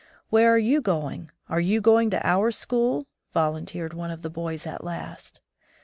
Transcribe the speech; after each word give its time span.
"Where 0.31 0.51
are 0.51 0.57
you 0.57 0.81
going? 0.81 1.29
Are 1.47 1.59
you 1.59 1.79
going 1.79 2.09
to 2.09 2.25
our 2.27 2.49
school?" 2.49 3.05
volunteered 3.35 3.93
one 3.93 4.09
of 4.09 4.23
the 4.23 4.31
boys 4.31 4.65
at 4.65 4.83
last. 4.83 5.41